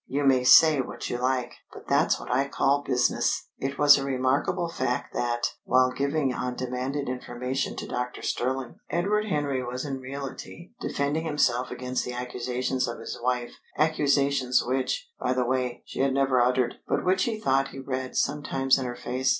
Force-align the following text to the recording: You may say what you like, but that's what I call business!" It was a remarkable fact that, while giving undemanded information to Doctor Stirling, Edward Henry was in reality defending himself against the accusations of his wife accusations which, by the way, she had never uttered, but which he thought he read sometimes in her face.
You 0.07 0.23
may 0.23 0.43
say 0.43 0.81
what 0.81 1.11
you 1.11 1.19
like, 1.19 1.53
but 1.71 1.87
that's 1.87 2.19
what 2.19 2.31
I 2.31 2.47
call 2.47 2.81
business!" 2.81 3.49
It 3.59 3.77
was 3.77 3.99
a 3.99 4.03
remarkable 4.03 4.67
fact 4.67 5.13
that, 5.13 5.53
while 5.63 5.91
giving 5.91 6.33
undemanded 6.33 7.07
information 7.07 7.75
to 7.75 7.87
Doctor 7.87 8.23
Stirling, 8.23 8.77
Edward 8.89 9.25
Henry 9.27 9.63
was 9.63 9.85
in 9.85 9.99
reality 9.99 10.71
defending 10.79 11.23
himself 11.25 11.69
against 11.69 12.03
the 12.03 12.13
accusations 12.13 12.87
of 12.87 12.97
his 12.97 13.19
wife 13.21 13.51
accusations 13.77 14.63
which, 14.65 15.07
by 15.19 15.33
the 15.33 15.45
way, 15.45 15.83
she 15.85 15.99
had 15.99 16.15
never 16.15 16.41
uttered, 16.41 16.79
but 16.87 17.05
which 17.05 17.25
he 17.25 17.39
thought 17.39 17.67
he 17.67 17.77
read 17.77 18.15
sometimes 18.15 18.79
in 18.79 18.85
her 18.87 18.95
face. 18.95 19.29